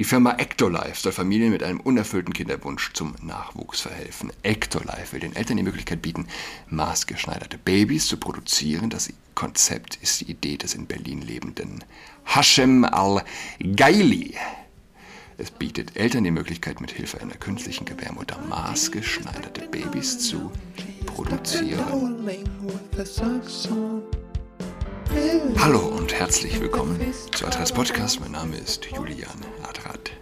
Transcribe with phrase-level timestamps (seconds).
[0.00, 4.32] Die Firma Ectolife soll Familien mit einem unerfüllten Kinderwunsch zum Nachwuchs verhelfen.
[4.42, 6.26] Ectolife will den Eltern die Möglichkeit bieten,
[6.70, 8.88] maßgeschneiderte Babys zu produzieren.
[8.88, 11.84] Das Konzept ist die Idee des in Berlin lebenden
[12.24, 14.38] Hashem Al-Gaili.
[15.36, 20.50] Es bietet Eltern die Möglichkeit, mit Hilfe einer künstlichen Gebärmutter maßgeschneiderte Babys zu
[21.04, 22.26] produzieren.
[25.12, 27.00] Hallo und herzlich willkommen
[27.32, 28.20] zu Adras Podcast.
[28.20, 30.12] Mein Name ist Julian Adrat.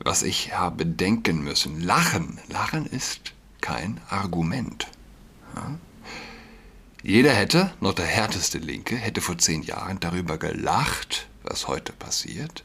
[0.00, 2.40] Was ich habe denken müssen, lachen.
[2.48, 4.88] Lachen ist kein Argument.
[5.54, 5.78] Ja?
[7.04, 12.64] Jeder hätte, noch der härteste Linke, hätte vor zehn Jahren darüber gelacht, was heute passiert.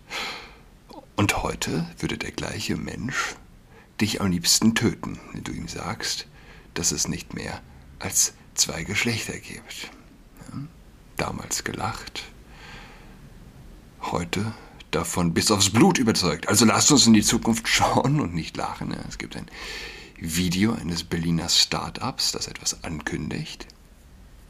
[1.16, 3.36] Und heute würde der gleiche Mensch
[4.02, 6.26] dich am liebsten töten, wenn du ihm sagst,
[6.74, 7.62] dass es nicht mehr
[8.00, 9.92] als zwei Geschlechter gibt.
[10.52, 10.62] Ja?
[11.22, 12.24] Damals gelacht,
[14.02, 14.56] heute
[14.90, 16.50] davon bis aufs Blut überzeugt.
[16.50, 18.90] Also lasst uns in die Zukunft schauen und nicht lachen.
[18.90, 18.98] Ja?
[19.08, 19.46] Es gibt ein
[20.18, 23.68] Video eines Berliner Start-ups, das etwas ankündigt.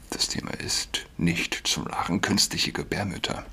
[0.08, 3.44] Das Thema ist nicht zum Lachen, künstliche Gebärmütter.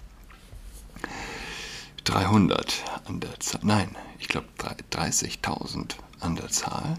[2.05, 6.97] 300 an der Zahl, nein, ich glaube 30.000 an der Zahl.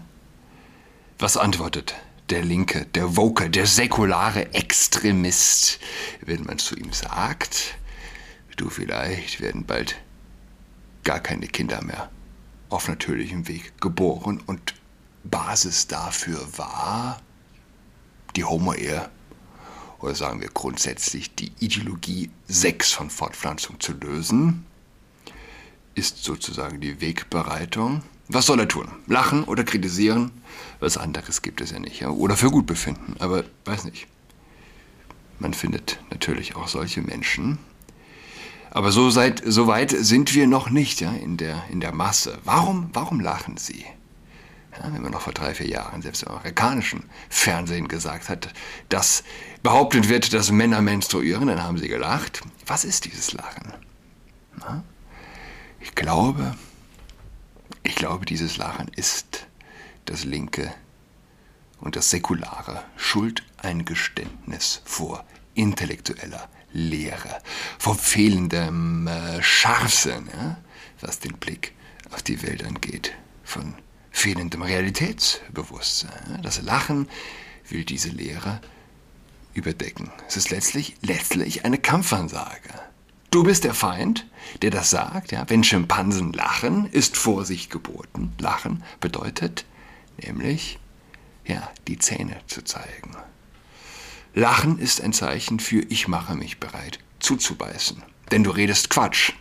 [1.17, 1.95] Was antwortet
[2.31, 5.79] der Linke, der Woke, der säkulare Extremist,
[6.21, 7.75] wenn man zu ihm sagt,
[8.55, 9.97] du vielleicht werden bald
[11.03, 12.09] gar keine Kinder mehr
[12.69, 14.75] auf natürlichem Weg geboren und
[15.23, 17.21] Basis dafür war
[18.35, 19.09] die Homo-Ehe
[19.99, 24.65] oder sagen wir grundsätzlich die Ideologie Sex von Fortpflanzung zu lösen
[25.95, 28.03] ist sozusagen die Wegbereitung.
[28.33, 28.87] Was soll er tun?
[29.07, 30.31] Lachen oder kritisieren?
[30.79, 32.05] Was anderes gibt es ja nicht.
[32.05, 34.07] Oder für gut befinden, aber weiß nicht.
[35.39, 37.57] Man findet natürlich auch solche Menschen.
[38.69, 42.37] Aber so, seit, so weit sind wir noch nicht ja, in, der, in der Masse.
[42.45, 43.85] Warum, warum lachen sie?
[44.77, 48.53] Ja, wenn man noch vor drei, vier Jahren selbst im amerikanischen Fernsehen gesagt hat,
[48.87, 49.25] dass
[49.61, 52.41] behauptet wird, dass Männer menstruieren, dann haben sie gelacht.
[52.65, 53.73] Was ist dieses Lachen?
[54.57, 54.83] Na?
[55.81, 56.55] Ich glaube,
[57.83, 59.47] ich glaube, dieses Lachen ist
[60.05, 60.73] das linke
[61.79, 65.25] und das säkulare Schuldeingeständnis vor
[65.55, 67.41] intellektueller Lehre,
[67.79, 70.57] vor fehlendem äh, Scharfsinn, ja,
[71.01, 71.73] was den Blick
[72.11, 73.75] auf die Welt angeht, von
[74.11, 76.41] fehlendem Realitätsbewusstsein.
[76.43, 77.09] Das Lachen
[77.67, 78.61] will diese Lehre
[79.53, 80.11] überdecken.
[80.27, 82.69] Es ist letztlich, letztlich eine Kampfansage.
[83.31, 84.27] Du bist der Feind,
[84.61, 85.31] der das sagt.
[85.31, 85.45] Ja?
[85.47, 88.33] Wenn Schimpansen lachen, ist Vorsicht geboten.
[88.39, 89.65] Lachen bedeutet
[90.17, 90.79] nämlich,
[91.45, 93.15] ja, die Zähne zu zeigen.
[94.33, 98.03] Lachen ist ein Zeichen für ich mache mich bereit zuzubeißen.
[98.31, 99.31] Denn du redest Quatsch.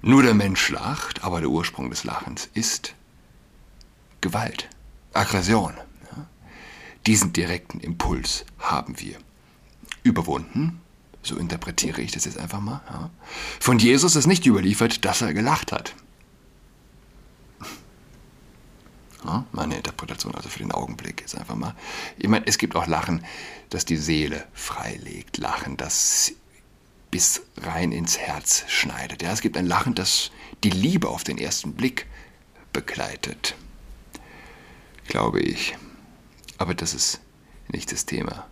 [0.00, 2.94] Nur der Mensch lacht, aber der Ursprung des Lachens ist
[4.22, 4.70] Gewalt,
[5.12, 5.74] Aggression.
[6.10, 6.26] Ja?
[7.06, 9.18] Diesen direkten Impuls haben wir
[10.02, 10.80] überwunden
[11.26, 12.80] so interpretiere ich das jetzt einfach mal.
[12.90, 13.10] Ja.
[13.60, 15.94] Von Jesus ist nicht überliefert, dass er gelacht hat.
[19.24, 21.74] Ja, meine Interpretation also für den Augenblick ist einfach mal.
[22.16, 23.24] Ich meine, es gibt auch Lachen,
[23.70, 25.38] das die Seele freilegt.
[25.38, 26.32] Lachen, das
[27.10, 29.22] bis rein ins Herz schneidet.
[29.22, 30.30] Ja, es gibt ein Lachen, das
[30.62, 32.06] die Liebe auf den ersten Blick
[32.72, 33.56] begleitet.
[35.08, 35.76] Glaube ich.
[36.58, 37.20] Aber das ist
[37.68, 38.46] nicht das Thema.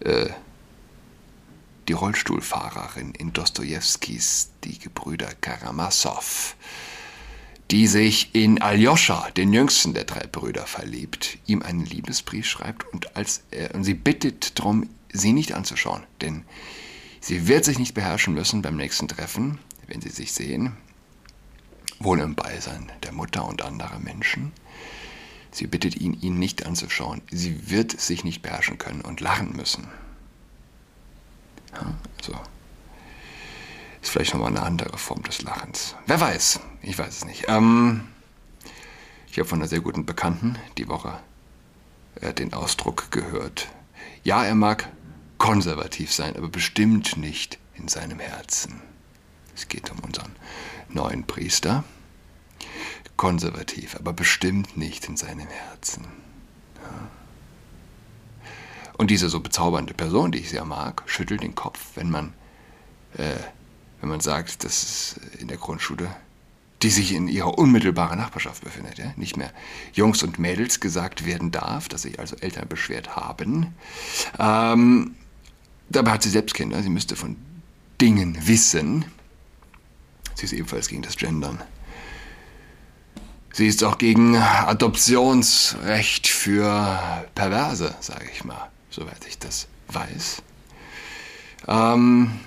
[0.00, 0.30] Äh,
[1.88, 6.54] die Rollstuhlfahrerin in Dostojewskis Die Gebrüder Karamassow,
[7.70, 13.16] die sich in Aljoscha, den jüngsten der drei Brüder, verliebt, ihm einen Liebesbrief schreibt und,
[13.16, 16.44] als er, und sie bittet darum, sie nicht anzuschauen, denn
[17.20, 20.76] sie wird sich nicht beherrschen müssen beim nächsten Treffen, wenn sie sich sehen,
[21.98, 24.52] wohl im Beisein der Mutter und anderer Menschen.
[25.50, 27.20] Sie bittet ihn, ihn nicht anzuschauen.
[27.30, 29.86] Sie wird sich nicht beherrschen können und lachen müssen.
[31.72, 32.38] Ja, also
[34.02, 35.94] ist vielleicht nochmal eine andere Form des Lachens.
[36.06, 37.44] Wer weiß, ich weiß es nicht.
[37.48, 38.08] Ähm,
[39.30, 41.20] ich habe von einer sehr guten Bekannten die Woche
[42.20, 43.68] äh, den Ausdruck gehört.
[44.24, 44.88] Ja, er mag
[45.38, 48.80] konservativ sein, aber bestimmt nicht in seinem Herzen.
[49.54, 50.34] Es geht um unseren
[50.88, 51.84] neuen Priester.
[53.16, 56.06] Konservativ, aber bestimmt nicht in seinem Herzen.
[58.98, 62.34] Und diese so bezaubernde Person, die ich sehr mag, schüttelt den Kopf, wenn man,
[63.16, 63.36] äh,
[64.00, 66.08] wenn man sagt, dass es in der Grundschule,
[66.82, 69.52] die sich in ihrer unmittelbaren Nachbarschaft befindet, ja, nicht mehr
[69.92, 73.74] Jungs und Mädels gesagt werden darf, dass sich also Eltern beschwert haben.
[74.38, 75.14] Ähm,
[75.88, 77.36] dabei hat sie selbst Kinder, sie müsste von
[78.00, 79.04] Dingen wissen.
[80.34, 81.62] Sie ist ebenfalls gegen das Gendern.
[83.52, 90.42] Sie ist auch gegen Adoptionsrecht für Perverse, sage ich mal, soweit ich das weiß.
[91.68, 92.38] Ähm,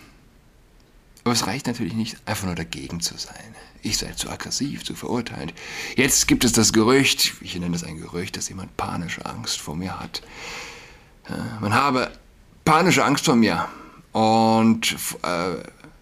[1.24, 3.56] aber es reicht natürlich nicht, einfach nur dagegen zu sein.
[3.82, 5.54] Ich sei zu aggressiv, zu verurteilend.
[5.96, 9.76] Jetzt gibt es das Gerücht, ich nenne das ein Gerücht, dass jemand panische Angst vor
[9.76, 10.22] mir hat.
[11.60, 12.12] Man habe
[12.64, 13.68] panische Angst vor mir
[14.12, 15.56] und äh,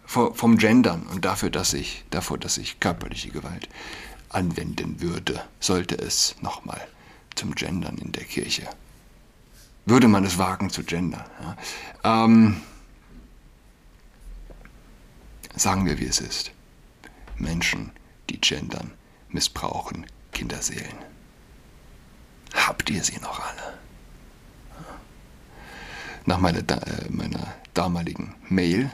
[0.05, 3.69] vom Gendern und dafür, dass ich, davor, dass ich körperliche Gewalt
[4.29, 6.81] anwenden würde, sollte es nochmal
[7.35, 8.67] zum Gendern in der Kirche.
[9.85, 11.25] Würde man es wagen zu gendern.
[12.03, 12.25] Ja.
[12.25, 12.61] Ähm,
[15.55, 16.51] sagen wir, wie es ist.
[17.37, 17.91] Menschen,
[18.29, 18.91] die gendern,
[19.29, 20.97] missbrauchen Kinderseelen.
[22.53, 23.79] Habt ihr sie noch alle?
[26.25, 28.91] Nach meiner, äh, meiner damaligen Mail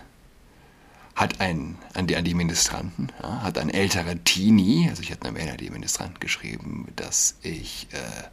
[1.16, 5.28] hat ein, an die, an die Ministranten, ja, hat ein älterer Teenie, also ich hatte
[5.28, 8.24] eine Mail an die Ministranten geschrieben, dass ich, äh,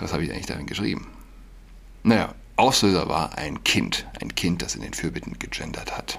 [0.00, 1.06] was habe ich eigentlich darin geschrieben?
[2.02, 6.18] Naja, Auslöser war ein Kind, ein Kind, das in den Fürbitten gegendert hat.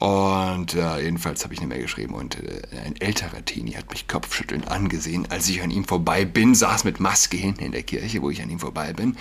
[0.00, 4.08] Und äh, jedenfalls habe ich eine Mail geschrieben und äh, ein älterer Teenie hat mich
[4.08, 8.22] kopfschüttelnd angesehen, als ich an ihm vorbei bin, saß mit Maske hinten in der Kirche,
[8.22, 9.16] wo ich an ihm vorbei bin,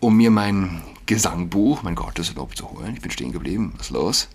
[0.00, 2.94] um mir mein Gesangbuch, mein Gotteslob zu holen.
[2.94, 3.74] Ich bin stehen geblieben.
[3.76, 4.28] Was ist los?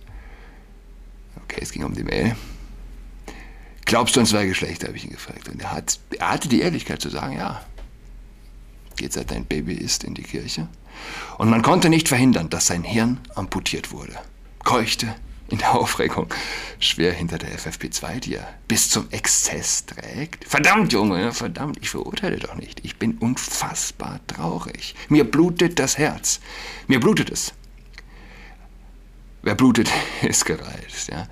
[1.43, 2.35] Okay, es ging um die Mail.
[3.89, 5.49] Glaubst du an zwei Geschlechter, habe ich ihn gefragt.
[5.49, 7.65] Und er, hat, er hatte die Ehrlichkeit zu sagen, ja.
[8.97, 10.67] Geht seit dein Baby ist in die Kirche.
[11.39, 14.13] Und man konnte nicht verhindern, dass sein Hirn amputiert wurde.
[14.63, 15.15] Keuchte,
[15.47, 16.31] in der Aufregung
[16.77, 20.45] schwer hinter der FFP2, die er bis zum Exzess trägt.
[20.45, 22.85] Verdammt, Junge, verdammt, ich verurteile doch nicht.
[22.85, 24.93] Ich bin unfassbar traurig.
[25.07, 26.41] Mir blutet das Herz.
[26.85, 27.53] Mir blutet es.
[29.41, 29.89] Wer blutet,
[30.21, 31.09] ist gereizt.
[31.09, 31.27] Ja.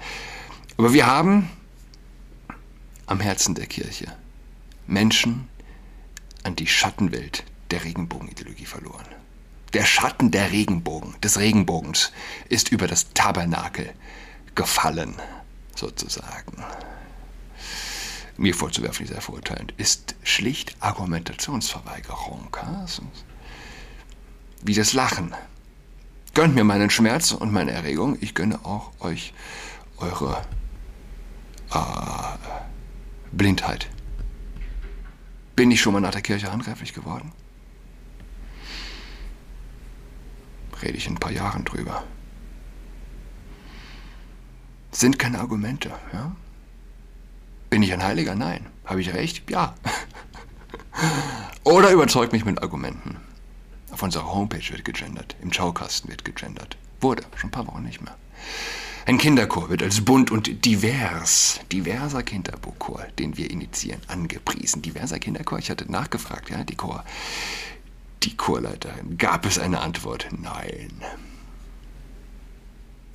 [0.78, 1.52] Aber wir haben
[3.08, 4.14] am Herzen der Kirche
[4.86, 5.48] Menschen
[6.44, 9.06] an die Schattenwelt der Regenbogenideologie verloren.
[9.74, 12.14] Der Schatten der Regenbogen, des Regenbogens,
[12.48, 13.94] ist über das Tabernakel
[14.56, 15.16] gefallen,
[15.76, 16.64] sozusagen.
[18.38, 22.56] Mir vorzuwerfen, sehr verurteilend, ist schlicht Argumentationsverweigerung.
[24.64, 25.36] Wie das Lachen.
[26.34, 29.34] Gönnt mir meinen Schmerz und meine Erregung, ich gönne auch euch
[29.98, 30.44] eure
[31.74, 32.38] äh,
[33.32, 33.90] Blindheit.
[35.56, 37.32] Bin ich schon mal nach der Kirche handgreiflich geworden?
[40.82, 42.04] rede ich in ein paar Jahren drüber.
[44.92, 45.92] Sind keine Argumente.
[46.14, 46.36] Ja?
[47.70, 48.36] Bin ich ein Heiliger?
[48.36, 48.66] Nein.
[48.86, 49.50] Habe ich recht?
[49.50, 49.76] Ja.
[51.64, 53.18] Oder überzeugt mich mit Argumenten.
[53.92, 56.78] Auf unserer Homepage wird gegendert, im Schaukasten wird gegendert.
[57.02, 58.16] Wurde, schon ein paar Wochen nicht mehr.
[59.08, 64.82] Ein Kinderchor wird als bunt und divers, diverser Kinderchor, den wir initiieren, angepriesen.
[64.82, 67.06] Diverser Kinderchor, ich hatte nachgefragt, ja, die Chor,
[68.24, 69.18] die Chorleiterin.
[69.18, 70.28] Gab es eine Antwort?
[70.38, 71.02] Nein.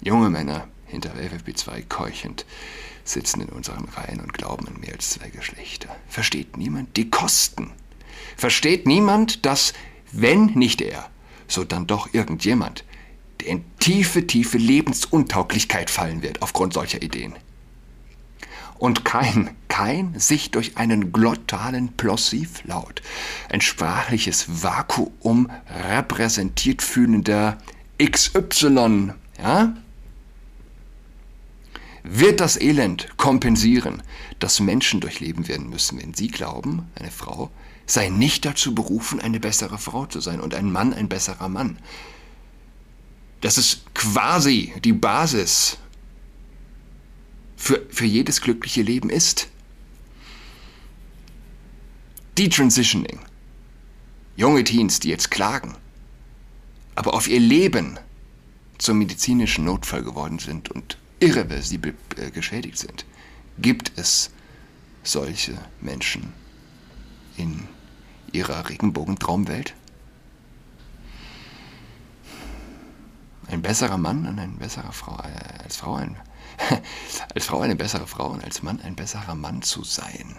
[0.00, 2.46] Junge Männer hinter FFP2 keuchend
[3.04, 5.94] sitzen in unseren Reihen und glauben an mehr als zwei Geschlechter.
[6.08, 7.70] Versteht niemand die Kosten?
[8.38, 9.74] Versteht niemand, dass,
[10.10, 11.10] wenn nicht er,
[11.48, 12.82] so dann doch irgendjemand,
[13.42, 17.34] der in tiefe, tiefe Lebensuntauglichkeit fallen wird aufgrund solcher Ideen?
[18.82, 23.00] und kein, kein sich durch einen glottalen Plossivlaut,
[23.48, 25.52] ein sprachliches Vakuum
[25.88, 27.58] repräsentiert fühlender
[28.04, 29.76] XY, ja,
[32.02, 34.02] wird das Elend kompensieren,
[34.40, 37.52] das Menschen durchleben werden müssen, wenn sie glauben, eine Frau
[37.86, 41.78] sei nicht dazu berufen, eine bessere Frau zu sein und ein Mann ein besserer Mann.
[43.42, 45.76] Das ist quasi die Basis
[47.56, 49.48] für, für jedes glückliche Leben ist.
[52.38, 53.18] Detransitioning.
[54.36, 55.74] Junge Teens, die jetzt klagen,
[56.94, 57.98] aber auf ihr Leben
[58.78, 63.04] zum medizinischen Notfall geworden sind und irreversibel äh, geschädigt sind,
[63.58, 64.30] gibt es
[65.02, 66.32] solche Menschen
[67.36, 67.68] in
[68.32, 69.74] ihrer Regenbogentraumwelt?
[73.48, 76.16] Ein besserer Mann und eine bessere Frau äh, als Frau, ein
[77.34, 80.36] als Frau eine bessere Frau und als Mann ein besserer Mann zu sein.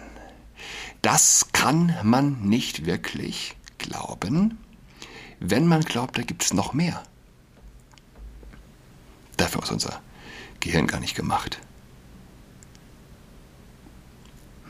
[1.02, 4.58] Das kann man nicht wirklich glauben,
[5.40, 7.04] wenn man glaubt, da gibt es noch mehr.
[9.38, 10.02] Dafür ist unser
[10.60, 11.60] Gehirn gar nicht gemacht.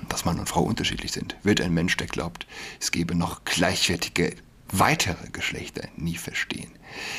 [0.09, 2.47] Dass Mann und Frau unterschiedlich sind, wird ein Mensch, der glaubt,
[2.79, 4.35] es gebe noch gleichwertige
[4.73, 6.71] weitere Geschlechter nie verstehen.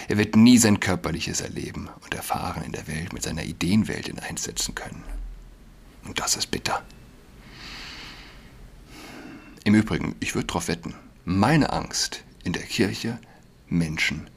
[0.08, 4.18] Er wird nie sein körperliches Erleben und Erfahren in der Welt mit seiner Ideenwelt in
[4.18, 5.04] einsetzen können.
[6.04, 6.82] Und das ist bitter.
[9.64, 10.94] Im Übrigen, ich würde darauf wetten,
[11.24, 13.18] meine Angst in der Kirche,
[13.68, 14.28] Menschen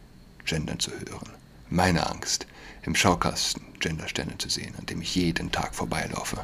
[0.46, 1.30] gendern zu hören.
[1.70, 2.48] Meine Angst,
[2.84, 6.42] im Schaukasten Gendersterne zu sehen, an dem ich jeden Tag vorbeilaufe,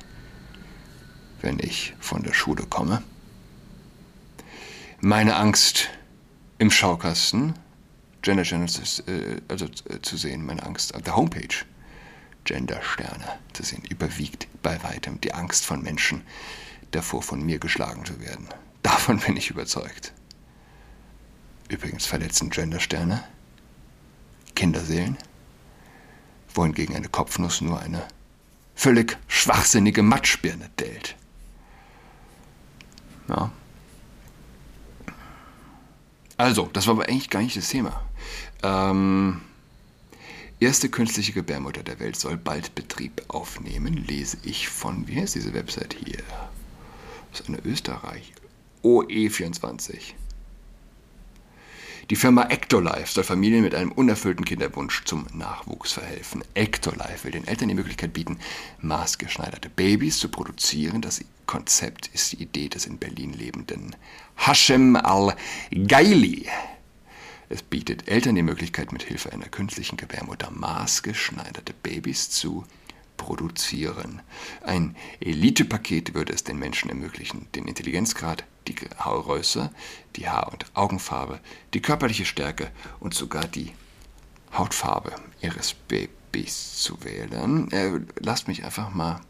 [1.42, 3.02] wenn ich von der Schule komme.
[5.00, 5.90] Meine Angst,
[6.64, 7.56] im Schaukasten
[8.22, 11.54] Gendersterne zu, äh, also, äh, zu sehen, meine Angst auf der Homepage
[12.46, 16.22] Gendersterne zu sehen, überwiegt bei weitem die Angst von Menschen
[16.92, 18.48] davor, von mir geschlagen zu werden.
[18.82, 20.14] Davon bin ich überzeugt.
[21.68, 23.26] Übrigens verletzen Gendersterne
[24.56, 25.18] Kinderseelen,
[26.54, 28.08] wohingegen eine Kopfnuss nur eine
[28.74, 31.18] völlig schwachsinnige Matschbirne dellt.
[33.28, 33.52] Ja.
[36.38, 38.04] Also, das war aber eigentlich gar nicht das Thema.
[38.64, 39.42] Ähm,
[40.60, 45.54] erste künstliche Gebärmutter der Welt soll bald Betrieb aufnehmen, lese ich von, wie heißt diese
[45.54, 46.24] Website hier?
[47.32, 48.34] Das ist eine Österreich.
[48.84, 50.14] OE24.
[52.10, 56.44] Die Firma Ectolife soll Familien mit einem unerfüllten Kinderwunsch zum Nachwuchs verhelfen.
[56.54, 58.40] Ectolife will den Eltern die Möglichkeit bieten,
[58.82, 61.02] maßgeschneiderte Babys zu produzieren.
[61.02, 63.96] Das Konzept ist die Idee des in Berlin lebenden
[64.36, 66.48] Hashem al-Gaili.
[67.48, 72.83] Es bietet Eltern die Möglichkeit, mit Hilfe einer künstlichen Gebärmutter maßgeschneiderte Babys zu produzieren
[73.24, 74.22] produzieren.
[74.66, 79.72] Ein Elitepaket würde es den Menschen ermöglichen, den Intelligenzgrad, die Haargröße,
[80.18, 81.40] die Haar- und Augenfarbe,
[81.74, 83.72] die körperliche Stärke und sogar die
[84.58, 87.72] Hautfarbe ihres Babys zu wählen.
[87.72, 89.22] Äh, lasst mich einfach mal,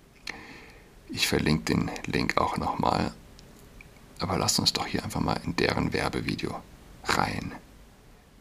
[1.10, 3.14] ich verlinke den Link auch nochmal,
[4.18, 6.60] aber lasst uns doch hier einfach mal in deren Werbevideo
[7.06, 7.52] rein.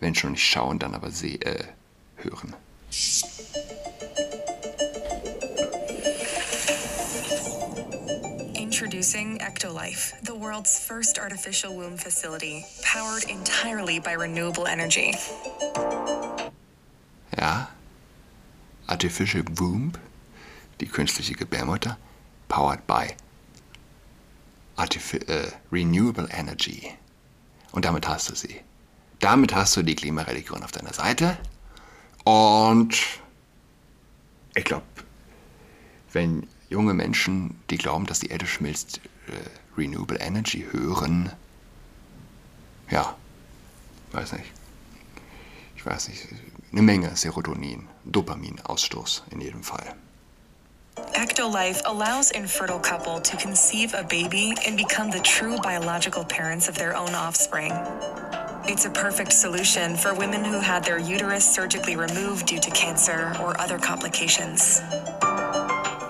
[0.00, 1.64] Wenn schon nicht schauen, dann aber seh, äh,
[2.16, 2.54] hören.
[9.02, 15.12] Introducing Ectolife, the world's first artificial womb facility, powered entirely by renewable energy.
[17.37, 17.66] Ja,
[18.87, 19.94] Artificial Womb,
[20.78, 21.97] die künstliche Gebärmutter,
[22.47, 23.16] powered by
[24.76, 26.97] Artifi äh, Renewable Energy.
[27.73, 28.61] Und damit hast du sie.
[29.18, 31.37] Damit hast du die Klimareligion auf deiner Seite.
[32.23, 32.97] Und
[34.54, 34.87] ich glaube,
[36.12, 41.30] wenn junge Menschen, die glauben, dass die Erde schmilzt, äh, Renewable Energy hören.
[42.90, 43.16] Ja,
[44.12, 44.50] weiß nicht.
[45.76, 46.26] Ich weiß nicht.
[46.72, 49.94] Eine Menge Serotonin, Dopaminausstoß in jedem Fall.
[51.14, 56.76] Ectolife allows infertile couple to conceive a baby and become the true biological parents of
[56.76, 57.72] their own offspring.
[58.64, 63.34] It's a perfect solution for women who had their uterus surgically removed due to cancer
[63.40, 64.80] or other complications.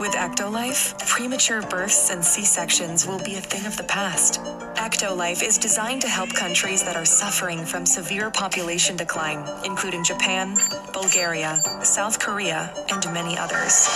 [0.02, 4.40] With Ectolife, premature births and C-sections will be a thing of the past.
[4.74, 10.56] Ectolife is designed to help countries that are suffering from severe population decline, including Japan,
[10.92, 13.86] Bulgaria, South Korea, and many others.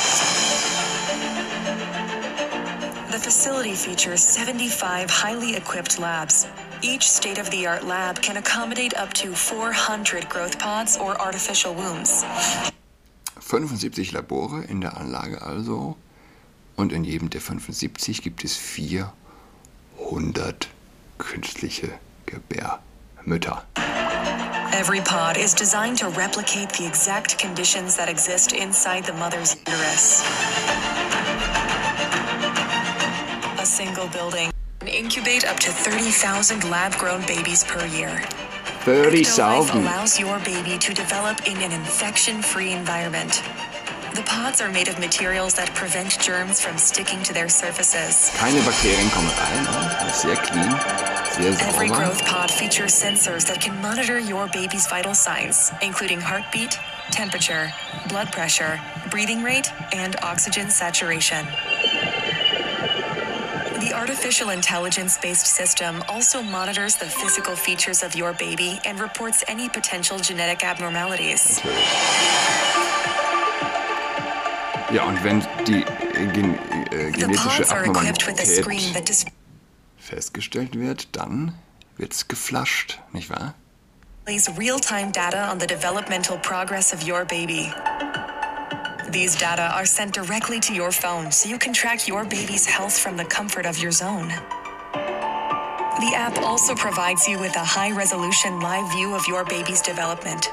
[3.11, 6.47] The facility features 75 highly equipped labs.
[6.83, 11.75] Each state of the art lab can accommodate up to 400 growth pods or artificial
[11.75, 12.23] wombs.
[13.41, 15.97] 75 Labore in der Anlage also
[16.77, 20.69] und in jedem der 75 gibt es 400
[21.19, 23.65] künstliche Gebärmütter.
[24.73, 30.23] Every pod is designed to replicate the exact conditions that exist inside the mother's uterus.
[33.59, 34.51] A single building
[34.81, 38.21] can incubate up to 30,000 lab-grown babies per year.
[38.87, 39.83] 30,000.
[39.83, 43.43] allows your baby to develop in an infection-free environment.
[44.15, 48.31] The pods are made of materials that prevent germs from sticking to their surfaces.
[48.39, 49.67] Keine Bakterien kommen rein.
[50.15, 50.71] Sehr clean,
[51.35, 56.79] sehr Every growth pod features sensors that can monitor your baby's vital signs, including heartbeat,
[57.11, 57.73] temperature,
[58.09, 61.45] blood pressure, breathing rate, and oxygen saturation.
[63.97, 69.71] Artificial intelligence based system also monitors the physical features of your baby and reports any
[69.71, 71.63] potential genetic abnormalities.
[74.93, 78.93] Ja, und wenn die äh, gen äh, The genetische pods are equipped with a screen
[78.93, 79.25] that Abnormalität
[79.97, 81.55] festgestellt wird, dann
[81.97, 83.55] wird's geflasht, nicht wahr?
[84.59, 87.73] real time data on the developmental progress of your baby.
[89.11, 92.99] These data are sent directly to your phone so you can track your baby's health
[92.99, 94.29] from the comfort of your zone.
[94.29, 100.51] The app also provides you with a high resolution live view of your baby's development.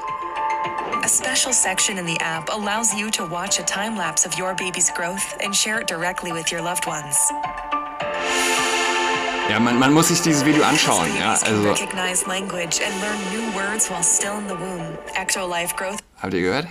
[1.02, 4.54] A special section in the app allows you to watch a time lapse of your
[4.54, 7.16] baby's growth and share it directly with your loved ones.
[9.50, 11.14] Ja, man, man muss sich dieses Video anschauen.
[11.18, 14.96] Ja, also, recognize language and learn new words while still in the womb.
[15.14, 16.66] Ectolife Growth habt ihr gehört?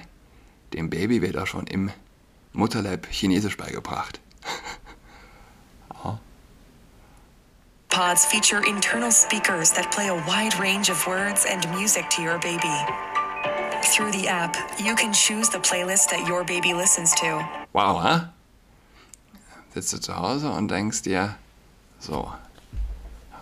[0.73, 1.91] Dem Baby wird auch schon im
[2.53, 4.19] Mutterleib Chinesisch beigebracht.
[7.93, 12.39] Pods feature internal speakers that play a wide range of words and music to your
[12.39, 12.73] baby.
[13.83, 17.47] Through the app, you can choose the playlist that your baby listens to.
[17.71, 18.29] Wow, hä?
[19.75, 21.35] Sitzt du zu Hause und denkst dir,
[21.99, 22.31] so,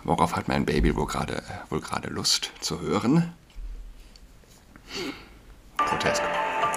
[0.04, 3.32] worauf hat mein Baby wohl gerade wohl gerade Lust zu hören?
[5.78, 6.22] Grotesk.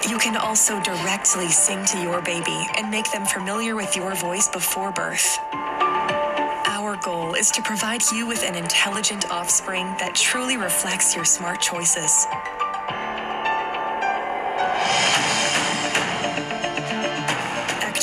[0.08, 4.46] You can also directly sing to your baby and make them familiar with your voice
[4.46, 5.36] before birth.
[5.52, 11.60] Our goal is to provide you with an intelligent offspring that truly reflects your smart
[11.60, 12.24] choices.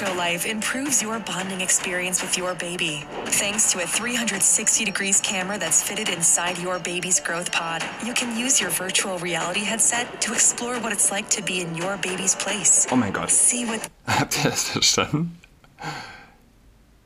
[0.03, 3.05] Ectolife improves your bonding experience with your baby.
[3.25, 8.37] Thanks to a 360 degrees camera that's fitted inside your baby's growth pod, you can
[8.37, 12.35] use your virtual reality headset to explore what it's like to be in your baby's
[12.35, 12.85] place.
[12.91, 13.29] Oh mein Gott.
[13.29, 15.39] See what Habt ihr das verstanden?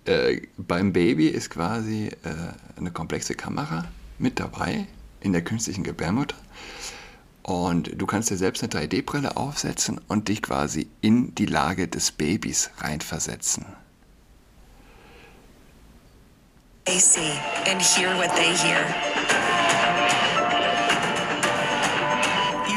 [0.06, 3.86] Äh, beim Baby ist quasi äh, eine komplexe Kamera
[4.18, 4.88] mit dabei
[5.22, 6.36] in der künstlichen Gebärmutter.
[7.48, 12.12] Und du kannst dir selbst eine 3D-Brille aufsetzen und dich quasi in die Lage des
[12.12, 13.66] Babys reinversetzen.
[16.88, 18.80] they see and hear what they hear.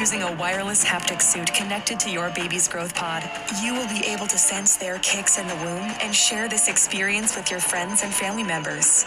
[0.00, 3.22] Using a wireless haptic suit connected to your baby's growth pod,
[3.62, 7.36] you will be able to sense their kicks in the womb and share this experience
[7.36, 9.04] with your friends and family members.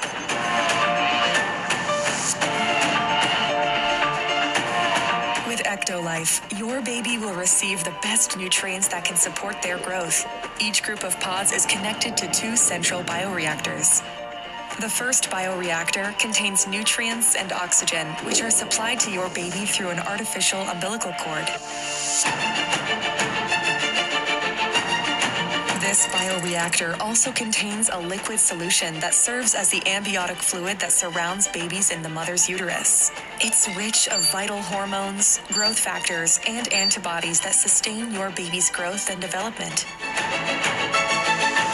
[6.02, 10.26] With your baby will receive the best nutrients that can support their growth.
[10.60, 14.02] Each group of pods is connected to two central bioreactors.
[14.80, 20.00] The first bioreactor contains nutrients and oxygen, which are supplied to your baby through an
[20.00, 21.48] artificial umbilical cord.
[25.84, 31.50] This bioreactor also contains a liquid solution that serves as the amniotic fluid that surrounds
[31.50, 33.12] babies in the mother's uterus.
[33.42, 39.20] It's rich of vital hormones, growth factors, and antibodies that sustain your baby's growth and
[39.20, 39.86] development.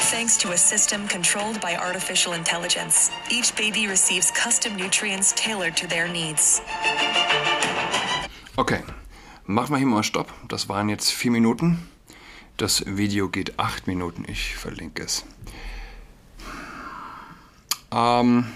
[0.09, 5.87] Thanks to a system controlled by artificial intelligence, each baby receives custom nutrients tailored to
[5.87, 6.61] their needs.
[8.57, 8.81] Okay,
[9.45, 10.33] machen wir hier mal Stopp.
[10.47, 11.87] Das waren jetzt vier Minuten.
[12.59, 14.25] Das Video geht acht Minuten.
[14.27, 15.23] Ich verlinke es.
[17.89, 18.47] Ähm,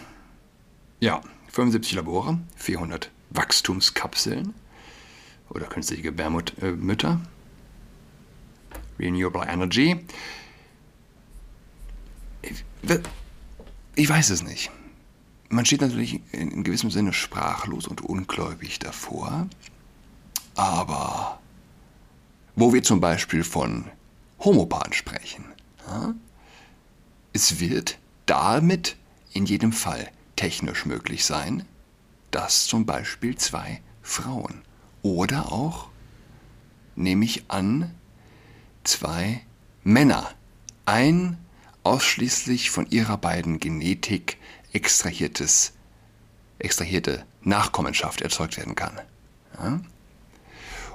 [1.00, 1.22] ja,
[1.54, 4.54] 75 Labore, 400 Wachstumskapseln
[5.50, 7.22] oder künstliche Gebärmütter,
[9.00, 10.06] Renewable Energy.
[12.42, 12.66] Ich,
[13.96, 14.70] ich weiß es nicht.
[15.48, 19.48] Man steht natürlich in, in gewissem Sinne sprachlos und ungläubig davor.
[20.56, 21.40] Aber
[22.56, 23.86] wo wir zum Beispiel von
[24.40, 25.46] Homopaaren sprechen,
[27.34, 28.96] es wird damit
[29.34, 31.66] in jedem Fall technisch möglich sein,
[32.32, 34.62] dass zum Beispiel zwei Frauen
[35.02, 35.90] oder auch,
[36.96, 37.94] nehme ich an,
[38.84, 39.42] zwei
[39.84, 40.30] Männer
[40.86, 41.38] ein
[41.84, 44.38] ausschließlich von ihrer beiden Genetik
[44.72, 45.74] extrahiertes,
[46.60, 49.00] extrahierte Nachkommenschaft erzeugt werden kann.
[49.58, 49.82] Ja?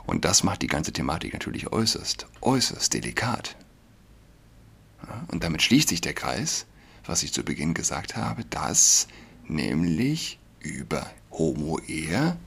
[0.09, 3.57] Und das macht die ganze Thematik natürlich äußerst, äußerst delikat.
[5.27, 6.64] Und damit schließt sich der Kreis,
[7.05, 9.07] was ich zu Beginn gesagt habe, dass
[9.47, 12.38] nämlich über Homo-Ehe,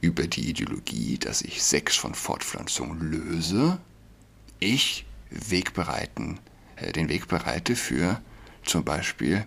[0.00, 3.78] über die Ideologie, dass ich Sex von Fortpflanzung löse,
[4.58, 6.40] ich Weg bereiten,
[6.74, 8.20] äh, den Weg bereite für
[8.64, 9.44] zum Beispiel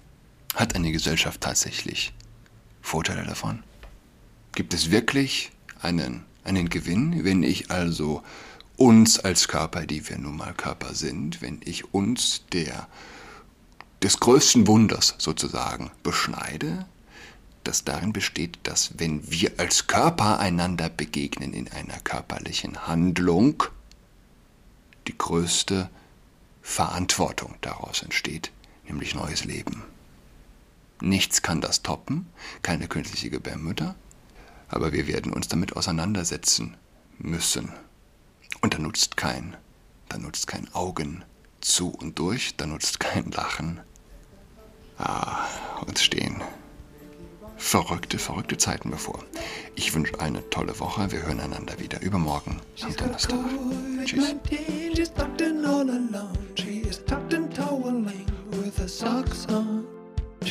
[0.55, 2.13] Hat eine Gesellschaft tatsächlich
[2.81, 3.63] Vorteile davon?
[4.53, 8.21] Gibt es wirklich einen, einen Gewinn, wenn ich also
[8.77, 12.87] uns als Körper, die wir nun mal Körper sind, wenn ich uns der,
[14.03, 16.85] des größten Wunders sozusagen beschneide,
[17.63, 23.63] das darin besteht, dass wenn wir als Körper einander begegnen in einer körperlichen Handlung,
[25.07, 25.89] die größte
[26.61, 28.51] Verantwortung daraus entsteht,
[28.85, 29.83] nämlich neues Leben.
[31.03, 32.27] Nichts kann das toppen,
[32.61, 33.95] keine künstliche Gebärmutter,
[34.69, 36.77] aber wir werden uns damit auseinandersetzen
[37.19, 37.73] müssen.
[38.61, 39.57] Und da nutzt kein,
[40.07, 40.67] da nutzt kein
[41.59, 43.81] zu und durch, da nutzt kein Lachen.
[44.97, 45.45] Ah,
[45.85, 46.41] uns stehen
[47.57, 49.19] verrückte, verrückte Zeiten bevor.
[49.75, 51.11] Ich wünsche eine tolle Woche.
[51.11, 53.39] Wir hören einander wieder übermorgen am Donnerstag.
[54.05, 54.35] Tschüss.
[54.95, 56.37] She's tucked in all alone.
[56.55, 59.92] She is tucked in toweling with her socks on.